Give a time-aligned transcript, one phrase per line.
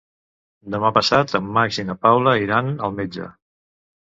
[0.75, 3.29] Demà passat en Max i na Paula iran al metge.